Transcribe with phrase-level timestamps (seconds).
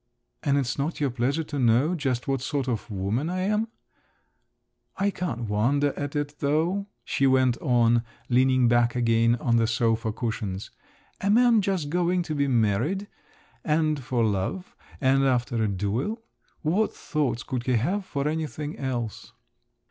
[0.41, 3.67] "And it's not your pleasure to know just what sort of woman I am?
[4.97, 10.11] I can't wonder at it, though," she went on, leaning back again on the sofa
[10.11, 10.71] cushions.
[11.19, 13.09] "A man just going to be married,
[13.63, 16.23] and for love, and after a duel….
[16.63, 19.33] What thoughts could he have for anything else?"